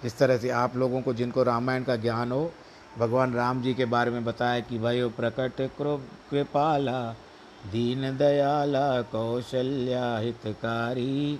[0.04, 2.52] जिस तरह से आप लोगों को जिनको रामायण का ज्ञान हो,
[2.98, 7.16] भगवान राम जी के बारे में बताया कि भयो प्रकट कृपाला,
[7.72, 11.40] दीन दयाला कौशल्या हितकारी।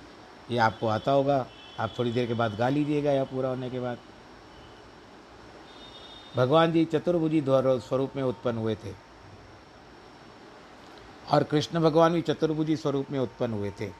[0.50, 1.46] ये आपको आता होगा।
[1.80, 3.98] आप थोड़ी देर के बाद गा लीजिएगा या पूरा होने के बाद।
[6.36, 8.92] भगवान जी चतुर्भुजी स्वरूप में उत्पन्न हुए थे।
[11.32, 13.90] और कृष्ण भगवान भी चतुर्भुजी स्वरूप में उत्पन्न हुए थे।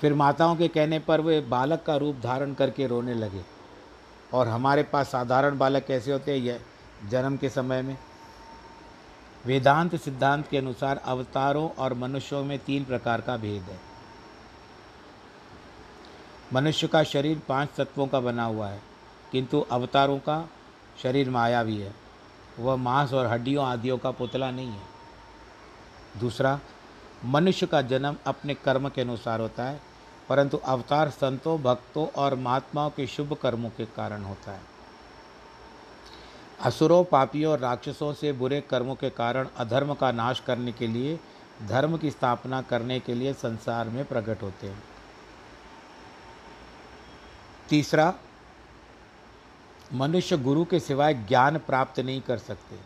[0.00, 3.44] फिर माताओं के कहने पर वे बालक का रूप धारण करके रोने लगे।
[4.34, 6.60] और हमारे पास साधारण बालक कैसे होते हैं यह
[7.08, 7.98] जन्म के समय में?
[9.46, 13.89] वेदांत सिद्धांत के अनुसार अवतारों और मनुष्यों में तीन प्रकार का भेद है।
[16.52, 18.80] मनुष्य का शरीर पाँच तत्वों का बना हुआ है,
[19.32, 20.48] किंतु अवतारों का
[21.02, 21.94] शरीर माया भी है।
[22.58, 26.58] वह मांस और हड्डियों आदियों का पुतला नहीं है। दूसरा,
[27.24, 29.80] मनुष्य का जन्म अपने कर्म के अनुसार होता है,
[30.28, 34.60] परंतु अवतार संतों, भक्तों और महात्माओं के शुभ कर्मों के कारण होता है।
[36.60, 41.18] असुरों, पापियों और राक्षसों से बुरे कर्मों के कारण अधर्म का नाश करने के लिए,
[41.68, 44.82] धर्म की स्थापना करने के लिए संसार में प्रकट होते हैं।
[47.70, 48.14] तीसरा,
[49.92, 52.78] मनुष्य गुरु के सिवाय ज्ञान प्राप्त नहीं कर सकते।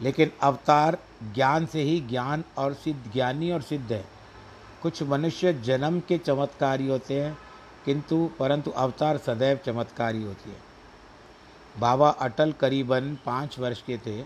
[0.00, 0.98] लेकिन अवतार
[1.34, 4.04] ज्ञान से ही ज्ञान और सिद्ध, ज्ञानी और सिद्ध है।
[4.82, 7.38] कुछ मनुष्य जन्म के चमत्कारी होते हैं,
[7.84, 10.56] किंतु, परंतु अवतार सदैव चमत्कारी होती है।
[11.78, 14.24] बाबा अटल करीबन पाँच वर्ष के थे।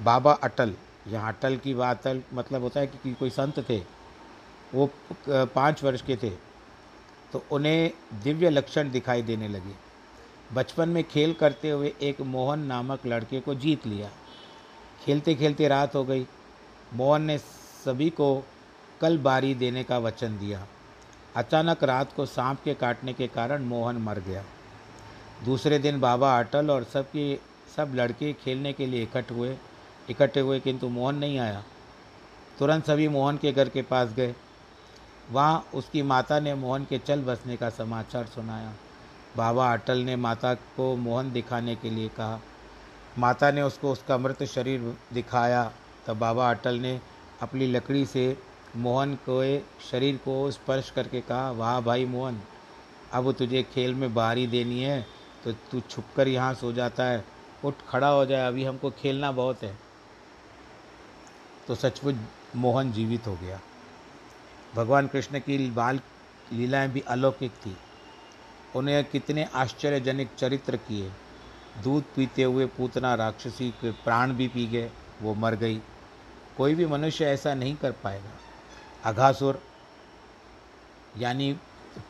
[0.00, 0.74] बाबा अटल,
[1.06, 3.82] यहाँ अटल की बात मतलब होता है कि कोई संत थे,
[4.74, 4.90] वो
[5.28, 6.47] पाँच वर्ष के थे।
[7.32, 9.74] तो उन्हें दिव्य लक्षण दिखाई देने लगे।
[10.54, 14.10] बचपन में खेल करते हुए एक मोहन नामक लड़के को जीत लिया।
[15.04, 16.26] खेलते खेलते रात हो गई।
[16.94, 17.38] मोहन ने
[17.84, 18.44] सभी को
[19.00, 20.66] कल बारी देने का वचन दिया।
[21.36, 24.44] अचानक रात को सांप के काटने के कारण मोहन मर गया।
[25.44, 27.38] दूसरे दिन बाबा अटल और सबके,
[27.76, 29.56] सब लड़के खेलने के लिए इकट्ठ हुए,
[30.10, 31.64] इकट्ठे हुए किंतु मोहन नहीं आया।
[32.58, 34.34] तुरंत सभी मोहन के घर के पास गए।
[35.30, 38.72] वहाँ उसकी माता ने मोहन के चल बसने का समाचार सुनाया।
[39.36, 42.40] बाबा अटल ने माता को मोहन दिखाने के लिए कहा।
[43.18, 45.70] माता ने उसको उसका मृत शरीर दिखाया,
[46.06, 47.00] तब बाबा अटल ने
[47.42, 48.36] अपनी लकड़ी से
[48.76, 49.42] मोहन को
[49.90, 52.40] शरीर को स्पर्श करके कहा, वाह भाई मोहन,
[53.12, 55.06] अब तुझे खेल में बारी देनी है
[55.44, 57.24] तो तू छुप कर यहाँ सो जाता है।
[57.64, 59.76] उठ, खड़ा हो जाए, अभी हमको खेलना बहुत है।
[61.66, 62.16] तो सचमुच
[62.56, 63.60] मोहन जीवित हो गया।
[64.74, 66.00] भगवान कृष्ण की बाल
[66.52, 67.76] लीलाएँ भी अलौकिक थी।
[68.76, 71.10] उन्हें कितने आश्चर्यजनक चरित्र किए।
[71.82, 74.90] दूध पीते हुए पूतना राक्षसी के प्राण भी पी गए,
[75.22, 75.80] वो मर गई।
[76.56, 78.30] कोई भी मनुष्य ऐसा नहीं कर पाएगा।
[79.04, 79.62] अघासुर,
[81.18, 81.52] यानी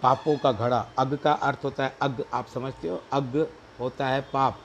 [0.03, 3.03] पापों का घड़ा, अग का अर्थ होता है अग, आप समझते हो?
[3.13, 3.47] अग
[3.81, 4.59] होता है पाप।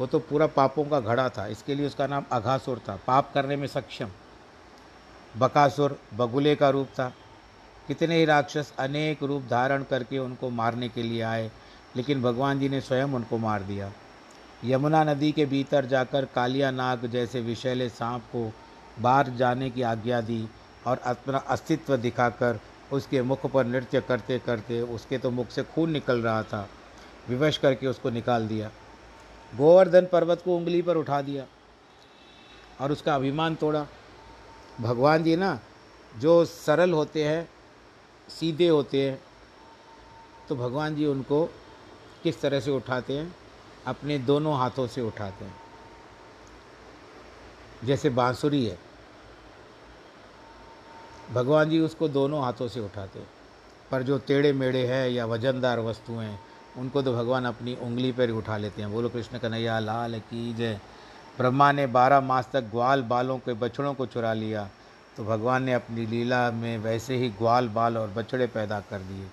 [0.00, 3.56] वो तो पूरा पापों का घड़ा था, इसके लिए उसका नाम अघासुर था। पाप करने
[3.56, 4.10] में सक्षम।
[5.38, 7.12] बकासुर बगुले का रूप था।
[7.88, 11.50] कितने ही राक्षस अनेक रूप धारण करके उनको मारने के लिए आए,
[11.96, 13.90] लेकिन भगवान जी ने स्वयं उनको मार दिया।
[14.64, 18.50] यमुना नदी के भीतर जाकर कालिया नाग जैसे विषैले सांप को
[19.00, 20.48] बाहर जाने की आज्ञा दी
[20.86, 22.58] और अपना अस्तित्व दिखाकर
[22.92, 26.68] उसके मुख पर नृत्य करते करते उसके तो मुख से खून निकल रहा था।
[27.28, 28.70] विवश करके उसको निकाल दिया।
[29.52, 31.44] गोवर्धन पर्वत को उंगली पर उठा दिया
[32.80, 33.86] और उसका अभिमान तोड़ा।
[34.80, 35.58] भगवान जी ना,
[36.12, 37.48] जो सरल होते हैं,
[38.28, 39.18] सीधे होते हैं
[40.48, 41.44] तो भगवान जी उनको
[42.22, 43.34] किस तरह से उठाते हैं?
[43.86, 45.54] अपने दोनों हाथों से उठाते हैं।
[47.84, 48.78] जैसे बांसुरी है,
[51.32, 53.28] भगवान जी उसको दोनों हाथों से उठाते हैं।
[53.90, 56.38] पर जो टेढ़े मेढ़े हैं या वजनदार वस्तुएँ,
[56.78, 60.52] उनको तो भगवान अपनी उंगली पर ही उठा लेते हैं। बोलो, कृष्ण कन्हैया, लाल की
[60.54, 60.80] जय।
[61.38, 64.70] ब्रह्मा ने बारह मास तक ग्वाल बालों के बछड़ों को चुरा लिया।
[65.16, 69.28] तो भगवान ने अपनी लीला में वैसे ही ग्वाल बाल और बछड़े पैदा कर दिए।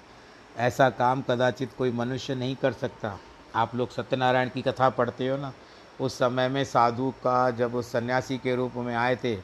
[0.57, 3.19] ऐसा काम कदाचित कोई मनुष्य नहीं कर सकता।
[3.55, 5.53] आप लोग सत्यनारायण की कथा पढ़ते हो ना?
[6.01, 9.37] उस समय में साधु का जब उस सन्यासी के रूप में आए थे,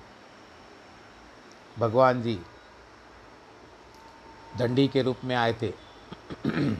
[1.79, 2.41] भगवान जी
[4.57, 5.73] दंडी के रूप में आए थे।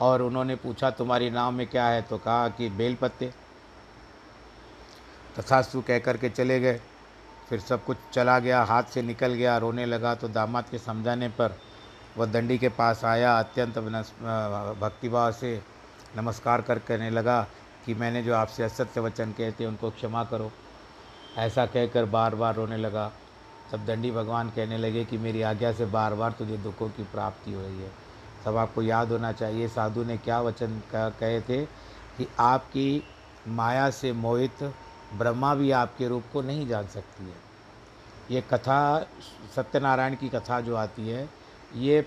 [0.00, 2.02] और उन्होंने पूछा, तुम्हारी नाम में क्या है?
[2.02, 3.43] तो कहा कि बेल पत्ते
[5.38, 6.80] तथास्तु कह कर के चले गए।
[7.48, 11.28] फिर सब कुछ चला गया, हाथ से निकल गया, रोने लगा तो दामाद के समझाने
[11.30, 11.56] पर
[12.18, 13.78] वह दंडी के पास आया, अत्यंत
[14.80, 15.60] भक्तिभाव से
[16.16, 17.40] नमस्कार कर कहने लगा
[17.86, 20.50] कि मैंने जो आपसे असत्य वचन कहे थे उनको क्षमा करो।
[21.38, 23.10] ऐसा कहकर बार बार रोने लगा।
[23.72, 27.52] तब दंडी भगवान कहने लगे कि मेरी आज्ञा से बार बार तुझे दुखों की प्राप्ति
[27.52, 27.90] हो रही है।
[28.44, 31.64] तब आपको याद होना चाहिए, साधु ने क्या वचन कहे थे
[32.16, 33.02] कि आपकी
[33.48, 34.62] माया से मोहित
[35.18, 37.42] ब्रह्मा भी आपके रूप को नहीं जान सकती है।
[38.30, 39.06] ये कथा,
[39.56, 41.28] सत्यनारायण की कथा जो आती है,
[41.76, 42.04] ये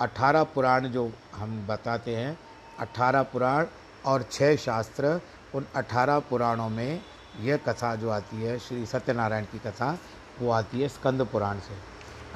[0.00, 2.38] अठारह पुराण जो हम बताते हैं,
[2.78, 3.66] अठारह पुराण
[4.06, 5.20] और छः शास्त्र,
[5.54, 7.00] उन अठारह पुराणों में
[7.40, 9.98] यह कथा जो आती है, श्री सत्यनारायण की कथा,
[10.40, 11.74] वो आती है स्कंद पुराण से।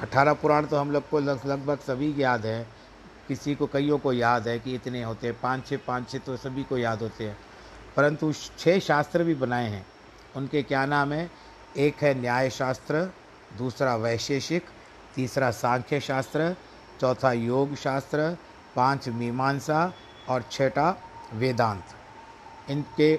[0.01, 2.67] अठारह पुराण तो हम लोग को लगभग सभी याद है।
[3.27, 6.37] किसी को कईयों को याद है कि इतने होते हैं, पाँच छः पाँच छः तो
[6.37, 7.37] सभी को याद होते हैं।
[7.97, 9.85] परंतु छः शास्त्र भी बनाए हैं।
[10.35, 11.29] उनके क्या नाम है?
[11.77, 13.09] एक है न्याय शास्त्र
[13.57, 14.63] दूसरा वैशेषिक,
[15.15, 16.55] तीसरा सांख्य शास्त्र
[17.01, 18.37] चौथा योग शास्त्र
[18.75, 19.91] पाँच मीमांसा
[20.29, 20.89] और छठा
[21.33, 21.95] वेदांत।
[22.69, 23.15] इनके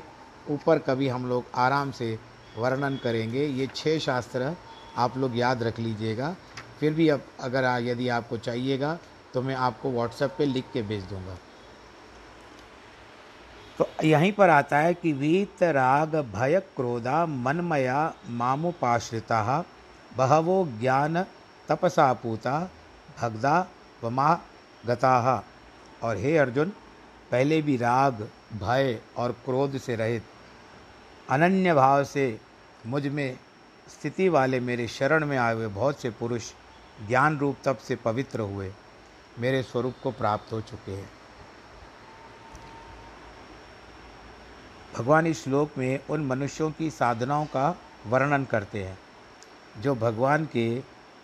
[0.50, 2.18] ऊपर कभी हम लोग आराम से
[2.56, 4.54] वर्णन करेंगे। ये छह शास्त्र
[4.96, 6.34] आप लोग याद रख लीजिएगा।
[6.80, 8.98] फिर भी अब अगर यदि आपको चाहिएगा
[9.34, 11.36] तो मैं आपको व्हाट्सएप पे लिख के भेज दूँगा।
[13.78, 19.64] तो यहीं पर आता है कि वीत राग भय क्रोधा मनमया मामुपाश्रिता,
[20.16, 21.22] बहवो ज्ञान
[21.68, 22.58] तपसा पूता,
[23.20, 23.66] भगदा
[24.04, 24.34] वमा
[24.86, 25.44] गता।
[26.02, 26.72] और हे अर्जुन,
[27.30, 30.22] पहले भी राग, भय और क्रोध से रहित,
[31.30, 32.40] अनन्य भाव से
[32.86, 33.38] मुझमें
[33.88, 36.52] स्थिति वाले मेरे शरण में आए हुए बहुत से पुरुष
[37.08, 38.72] ज्ञान रूप तप से पवित्र हुए,
[39.38, 41.10] मेरे स्वरूप को प्राप्त हो चुके हैं।
[44.96, 47.76] भगवान इस श्लोक में उन मनुष्यों की साधनाओं का
[48.06, 48.98] वर्णन करते हैं,
[49.80, 50.82] जो भगवान के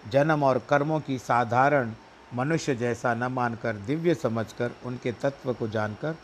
[0.09, 1.93] जन्म और कर्मों की साधारण
[2.35, 6.15] मनुष्य जैसा न मानकर, दिव्य समझकर, उनके तत्व को जानकर,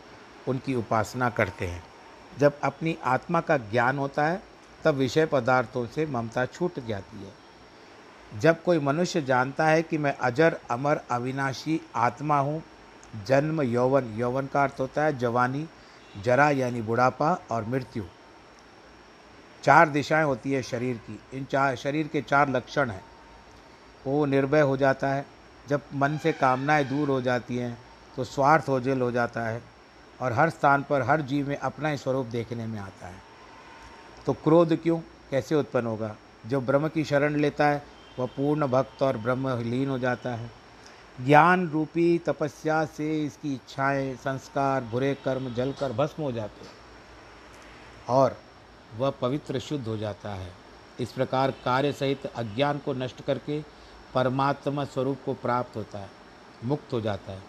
[0.47, 1.83] उनकी उपासना करते हैं।
[2.39, 4.43] जब अपनी आत्मा का ज्ञान होता है,
[4.83, 7.33] तब विषय पदार्थों से ममता छूट जाती है।
[8.39, 12.63] जब कोई मनुष्य जानता है कि मैं अजर, अमर, अविनाशी आत्मा हूँ,
[13.27, 15.69] जन्म यौवन यौवन का अर्थ होता है जवानी
[16.23, 18.03] जरा यानी बुढ़ापा और मृत्यु।
[19.63, 23.05] चार दिशाएँ होती है शरीर की। इन चार, शरीर के चार लक्षण हैं।
[24.07, 25.25] वो निर्भय हो जाता है।
[25.69, 27.77] जब मन से कामनाएँ दूर हो जाती हैं
[28.15, 29.61] तो स्वार्थ ओझल हो जाता है
[30.21, 33.21] और हर स्थान पर हर जीव में अपना ही स्वरूप देखने में आता है।
[34.25, 34.99] तो क्रोध क्यों?
[35.31, 36.15] कैसे उत्पन्न होगा?
[36.45, 37.83] जो ब्रह्म की शरण लेता है,
[38.19, 40.51] वह पूर्ण भक्त और ब्रह्म लीन हो जाता है।
[41.19, 46.73] ज्ञान रूपी तपस्या से इसकी इच्छाएँ, संस्कार, बुरे कर्म जलकर भस्म हो जाते हैं
[48.09, 48.37] और
[48.97, 50.51] वह पवित्र शुद्ध हो जाता है।
[50.99, 53.61] इस प्रकार कार्य सहित अज्ञान को नष्ट करके
[54.13, 56.09] परमात्मा स्वरूप को प्राप्त होता है,
[56.63, 57.41] मुक्त हो जाता है।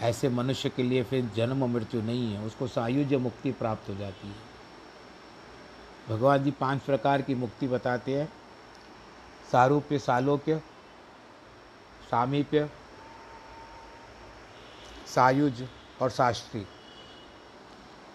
[0.00, 4.28] ऐसे मनुष्य के लिए फिर जन्म मृत्यु नहीं है, उसको सायुज्य मुक्ति प्राप्त हो जाती
[4.28, 4.52] है।
[6.08, 8.32] भगवान जी पाँच प्रकार की मुक्ति बताते हैं।
[9.52, 10.62] सारूप्य सालोक्य
[12.10, 12.68] सामीप्य
[15.14, 15.66] सायुज
[16.02, 16.66] और शास्त्री।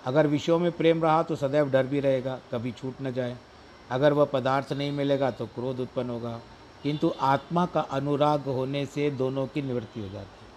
[0.06, 3.38] अगर विषयों में प्रेम रहा तो सदैव डर भी रहेगा, कभी छूट न जाए।
[3.92, 6.40] अगर वह पदार्थ नहीं मिलेगा तो क्रोध उत्पन्न होगा।
[6.84, 10.50] किंतु आत्मा का अनुराग होने से दोनों की निवृत्ति हो जाती है।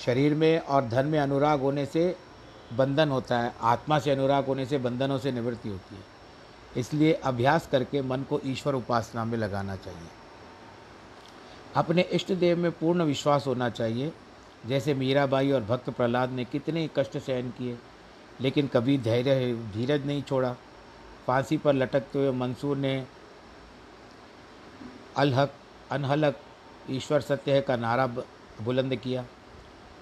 [0.00, 2.16] शरीर में और धन में अनुराग होने से
[2.72, 6.02] बंधन होता है। आत्मा से अनुराग होने से बंधनों से निवृत्ति होती है।
[6.76, 10.08] इसलिए अभ्यास करके मन को ईश्वर उपासना में लगाना चाहिए।
[11.76, 14.12] अपने इष्ट देव में पूर्ण विश्वास होना चाहिए।
[14.64, 17.78] जैसे मीराबाई और भक्त प्रहलाद ने कितने कष्ट सहन किए,
[18.40, 20.54] लेकिन कभी धैर्य धीरज नहीं छोड़ा।
[21.26, 23.04] फांसी पर लटकते हुए मंसूर ने
[25.16, 25.52] अलहक,
[25.90, 26.36] अनहलक,
[26.90, 29.24] ईश्वर सत्य का नारा बुलंद किया।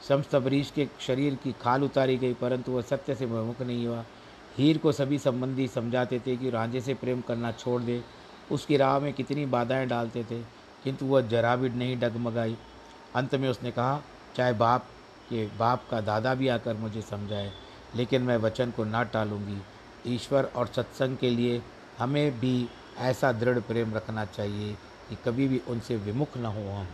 [0.09, 4.05] शम्स तबरीश के शरीर की खाल उतारी गई, परंतु वह सत्य से विमुख नहीं हुआ।
[4.57, 8.03] हीर को सभी संबंधी समझाते थे कि रांझे से प्रेम करना छोड़ दे,
[8.51, 10.41] उसकी राह में कितनी बाधाएँ डालते थे,
[10.85, 12.57] किंतु वह जरा भी नहीं डगमगाई।
[13.15, 14.01] अंत में उसने कहा
[14.37, 14.87] चाहे बाप
[15.31, 17.53] के, बाप का दादा भी आकर मुझे समझाए,
[17.97, 19.61] लेकिन मैं वचन को ना टालूँगी।
[20.07, 21.61] ईश्वर और सत्संग के लिए
[21.99, 24.73] हमें भी ऐसा दृढ़ प्रेम रखना चाहिए
[25.09, 26.89] कि कभी भी उनसे विमुख न हो हम।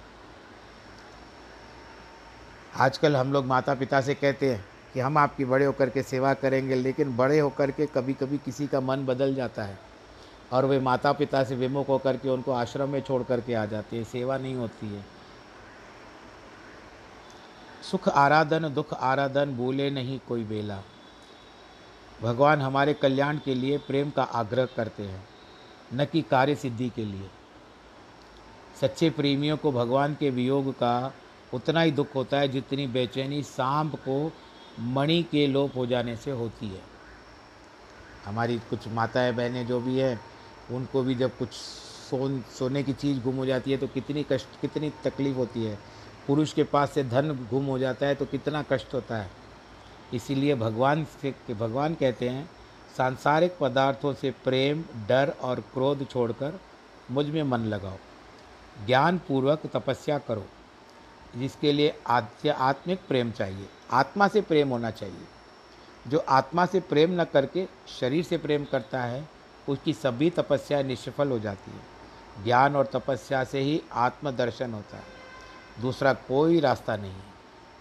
[2.76, 6.32] आजकल हम लोग माता पिता से कहते हैं कि हम आपकी बड़े होकर के सेवा
[6.34, 9.78] करेंगे, लेकिन बड़े होकर के कभी कभी किसी का मन बदल जाता है
[10.52, 13.96] और वे माता पिता से विमुख होकर के उनको आश्रम में छोड़ करके आ जाते
[13.96, 15.04] हैं। सेवा नहीं होती है।
[17.90, 20.82] सुख आराधन, दुख आराधन, बोले नहीं कोई बेला।
[22.22, 25.24] भगवान हमारे कल्याण के लिए प्रेम का आग्रह करते हैं,
[25.94, 27.28] न कि कार्य सिद्धि के लिए।
[28.80, 31.14] सच्चे प्रेमियों को भगवान के वियोग का
[31.54, 34.32] उतना ही दुख होता है जितनी बेचैनी सांप को
[34.80, 36.82] मणि के लोप हो जाने से होती है।
[38.24, 40.20] हमारी कुछ माताएँ बहनें जो भी हैं,
[40.70, 44.48] उनको भी जब कुछ सोन, सोने की चीज़ गुम हो जाती है तो कितनी कष्ट,
[44.60, 45.78] कितनी तकलीफ़ होती है।
[46.26, 49.30] पुरुष के पास से धन गुम हो जाता है तो कितना कष्ट होता है।
[50.14, 52.50] इसीलिए भगवान से, भगवान कहते हैं,
[52.96, 56.60] सांसारिक पदार्थों से प्रेम, डर और क्रोध छोड़कर
[57.10, 57.96] मुझमें मन लगाओ।
[58.86, 60.46] ज्ञान पूर्वक तपस्या करो,
[61.36, 65.24] जिसके लिए आध्यात्मिक प्रेम चाहिए। आत्मा से प्रेम होना चाहिए।
[66.08, 67.66] जो आत्मा से प्रेम न करके
[68.00, 69.28] शरीर से प्रेम करता है,
[69.68, 71.94] उसकी सभी तपस्या निष्फल हो जाती है।
[72.44, 75.13] ज्ञान और तपस्या से ही आत्मदर्शन होता है।
[75.80, 77.12] दूसरा कोई रास्ता नहीं।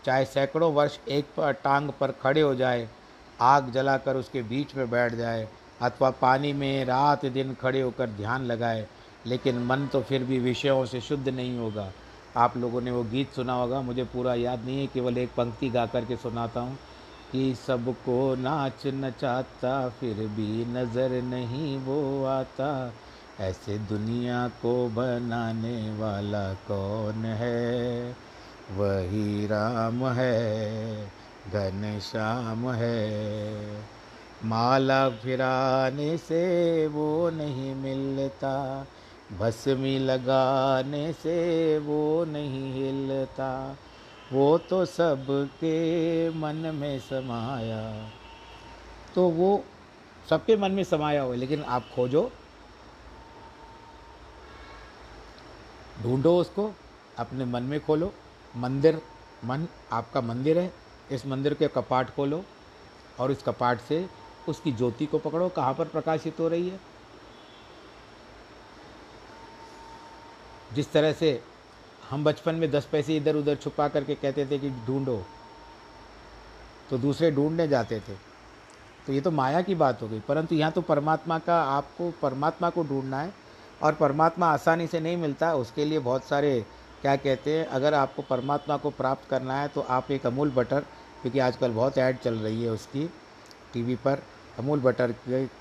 [0.05, 2.89] चाहे सैकड़ों वर्ष एक पर टांग पर खड़े हो जाए,
[3.41, 5.47] आग जलाकर उसके बीच में बैठ जाए,
[5.81, 8.87] अथवा पानी में रात दिन खड़े होकर ध्यान लगाए,
[9.25, 11.91] लेकिन मन तो फिर भी विषयों से शुद्ध नहीं होगा।
[12.37, 15.69] आप लोगों ने वो गीत सुना होगा, मुझे पूरा याद नहीं है, केवल एक पंक्ति
[15.69, 16.77] गा कर के सुनाता हूँ।
[17.31, 22.93] कि सबको नाच नचाता, फिर भी नज़र नहीं वो आता
[23.39, 28.09] ऐसे दुनिया को बनाने वाला कौन है?
[28.71, 31.05] वही राम है,
[31.47, 33.53] घन श्याम है।
[34.45, 38.87] माला फिराने से वो नहीं मिलता,
[39.39, 41.37] भस्मी लगाने से
[41.79, 43.77] वो नहीं हिलता।
[44.33, 48.09] वो तो सबके मन में समाया।
[49.15, 49.63] तो वो
[50.29, 52.31] सबके मन में समाया हुआ लेकिन आप खोजो।
[56.03, 56.71] ढूंढो उसको,
[57.17, 58.11] अपने मन में खोलो।
[58.55, 59.01] मंदिर,
[59.45, 60.71] मन, आपका मंदिर है,
[61.11, 62.43] इस मंदिर के कपाट खोलो
[63.19, 64.05] और इस कपाट से
[64.49, 66.79] उसकी ज्योति को पकड़ो। कहाँ पर प्रकाशित हो रही है?
[70.73, 71.41] जिस तरह से
[72.09, 75.21] हम बचपन में दस पैसे इधर उधर छुपा करके कहते थे कि ढूंढो
[76.89, 78.15] तो दूसरे ढूँढने जाते थे।
[79.07, 82.69] तो ये तो माया की बात हो गई, परंतु यहाँ तो परमात्मा का, आपको, परमात्मा
[82.69, 83.33] को ढूंढना है।
[83.83, 86.59] और परमात्मा आसानी से नहीं मिलता, उसके लिए बहुत सारे,
[87.01, 90.85] क्या कहते हैं, अगर आपको परमात्मा को प्राप्त करना है तो आप एक अमूल बटर,
[91.21, 93.05] क्योंकि आजकल बहुत ऐड चल रही है उसकी
[93.73, 94.23] टीवी पर,
[94.59, 95.11] अमूल बटर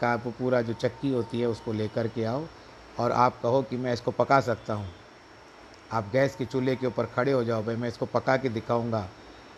[0.00, 2.44] का पूरा जो चक्की होती है उसको लेकर के आओ
[2.98, 4.88] और आप कहो कि मैं इसको पका सकता हूँ।
[5.92, 9.06] आप गैस के चूल्हे के ऊपर खड़े हो जाओ, भाई मैं इसको पका के दिखाऊँगा,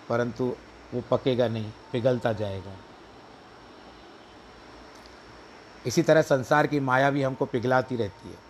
[0.09, 0.45] परंतु
[0.95, 2.77] वो पकेगा नहीं, पिघलता जाएगा।
[5.87, 8.44] इसी तरह संसार की माया भी हमको पिघलाती रहती है।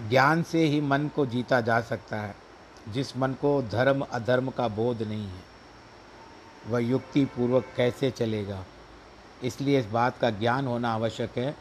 [0.00, 2.36] ज्ञान से ही मन को जीता जा सकता है,
[2.88, 5.56] जिस मन को धर्म अधर्म का बोध नहीं है।
[6.68, 8.64] वह युक्ति पूर्वक कैसे चलेगा?
[9.44, 11.56] इसलिए इस बात का ज्ञान होना आवश्यक है।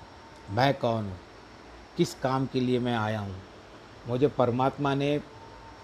[0.51, 1.17] मैं कौन हूँ?
[1.97, 3.35] किस काम के लिए मैं आया हूँ?
[4.07, 5.21] मुझे परमात्मा ने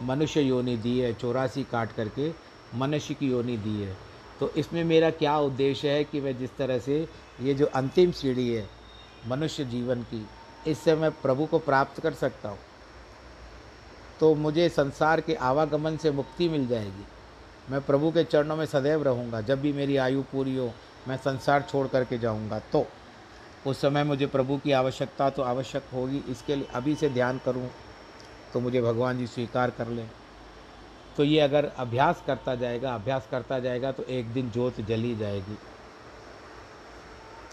[0.03, 2.33] मनुष्य योनि दी है, चौरासी काट करके
[2.75, 3.97] मनुष्य की योनि दी है।
[4.39, 7.09] तो इसमें मेरा क्या उद्देश्य है कि मैं जिस तरह से
[7.41, 8.69] ये जो अंतिम सीढ़ी है
[9.27, 10.27] मनुष्य जीवन की
[10.67, 12.57] इससे मैं प्रभु को प्राप्त कर सकता हूँ।
[14.19, 17.05] तो मुझे संसार के आवागमन से मुक्ति मिल जाएगी।
[17.69, 20.71] मैं प्रभु के चरणों में सदैव रहूँगा। जब भी मेरी आयु पूरी हो,
[21.07, 22.85] मैं संसार छोड़ करके जाऊँगा। तो
[23.67, 27.69] उस समय मुझे प्रभु की आवश्यकता तो आवश्यक होगी। इसके लिए अभी से ध्यान करूँ
[28.53, 30.09] तो मुझे भगवान जी स्वीकार कर लें।
[31.17, 35.57] तो ये अगर अभ्यास करता जाएगा, अभ्यास करता जाएगा तो एक दिन जोत जली जाएगी।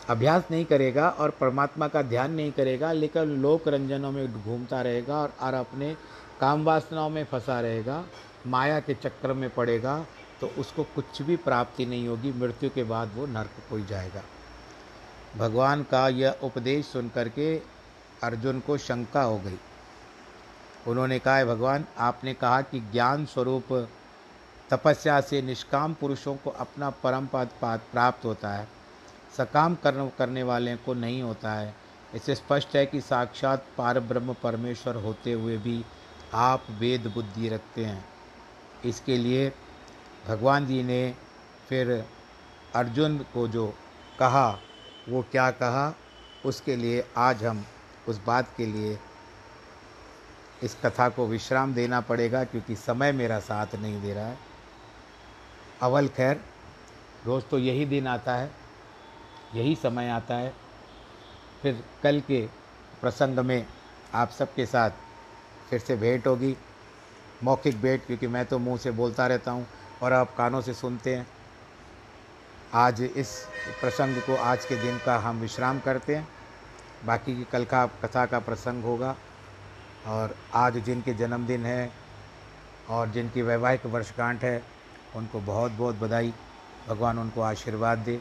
[0.09, 5.17] अभ्यास नहीं करेगा और परमात्मा का ध्यान नहीं करेगा लेकिन लोक रंजनों में घूमता रहेगा
[5.17, 5.97] और, अपने
[6.41, 8.05] काम वासनाओं में फंसा रहेगा
[8.47, 10.07] माया के चक्र में पड़ेगा
[10.41, 14.23] तो उसको कुछ भी प्राप्ति नहीं होगी मृत्यु के बाद वो नर्क कोई जाएगा।
[15.37, 17.57] भगवान का यह उपदेश सुन करके
[18.23, 19.59] अर्जुन को शंका हो गई।
[20.87, 23.73] उन्होंने कहा है भगवान आपने कहा कि ज्ञान स्वरूप
[24.71, 28.78] तपस्या से निष्काम पुरुषों को अपना परम पद प्राप्त होता है।
[29.39, 31.75] सकाम कर्म करने वाले को नहीं होता है।
[32.15, 35.85] इससे स्पष्ट है कि साक्षात पार ब्रह्म परमेश्वर होते हुए भी
[36.35, 38.05] आप वेद बुद्धि रखते हैं।
[38.85, 39.53] इसके लिए
[40.29, 41.15] भगवान जी ने
[41.69, 42.05] फिर
[42.75, 43.67] अर्जुन को जो
[44.19, 44.59] कहा,
[45.09, 45.95] वो क्या कहा,
[46.47, 47.65] उसके लिए आज हम
[48.09, 48.99] उस बात के लिए
[50.63, 54.39] इस कथा को विश्राम देना पड़ेगा, क्योंकि समय मेरा साथ नहीं दे रहा है।
[55.83, 56.41] अवल खैर,
[57.27, 58.51] रोज़ तो यही दिन आता है।
[59.55, 60.53] यही समय आता है।
[61.63, 62.41] फिर कल के
[63.01, 63.67] प्रसंग में
[64.15, 64.91] आप सबके साथ
[65.71, 66.57] फिर से भेंट होगी।
[67.45, 69.67] मौखिक भेंट, क्योंकि मैं तो मुँह से बोलता रहता हूँ
[70.03, 71.27] और आप कानों से सुनते हैं।
[72.75, 73.39] आज इस
[73.81, 76.29] प्रसंग को आज के दिन का हम विश्राम करते हैं।
[77.07, 79.17] बाकी की कल का कथा का प्रसंग होगा।
[80.07, 81.91] और आज जिनके जन्मदिन है
[82.91, 84.63] और जिनकी वैवाहिक वर्षगांठ है,
[85.17, 86.33] उनको बहुत बहुत बधाई।
[86.89, 88.21] भगवान उनको आशीर्वाद दे।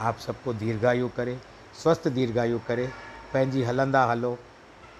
[0.00, 1.38] आप सबको दीर्घायु करे,
[1.82, 2.86] स्वस्थ दीर्घायु करे।
[3.34, 4.38] पंहिंजी हलंदा हलो।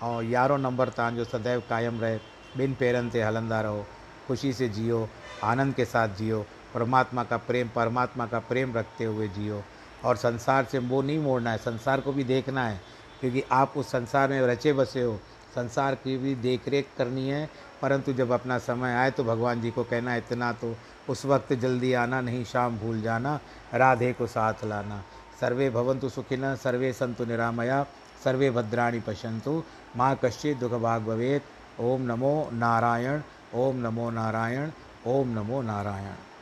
[0.03, 2.18] और यारो नंबर तव्हांजो सदैव कायम रहे।
[2.57, 3.86] बिन पेरनि ते हलंदा रहो।
[4.28, 5.09] ख़ुशी से जियो,
[5.44, 9.62] आनंद के साथ जियो। परमात्मा का प्रेम, परमात्मा का प्रेम रखते हुए जियो।
[10.05, 12.80] और संसार से वो नहीं मोड़ना है, संसार को भी देखना है।
[13.20, 15.20] क्योंकि आप उस संसार में रचे बसे हो।
[15.55, 17.51] संसार की भी देख रेख करनी है।
[17.82, 20.76] परंतु जब अपना समय आए तो भगवान जी को कहना, इतना तो
[21.09, 23.40] उस वक्त जल्दी आना, नहीं शाम भूल जाना,
[23.74, 25.02] राधे को साथ लाना।
[25.40, 27.86] सर्वे भवंतु सुखिन, सर्वे संतु निरामया,
[28.24, 29.62] सर्वे भद्राणी पशंतु
[29.96, 31.42] माँ कश्चि दुखभाग भवेत।
[31.80, 33.20] ओम नमो नारायण,
[33.54, 34.70] ओम नमो नारायण,
[35.07, 36.36] ओम नमो नारायण।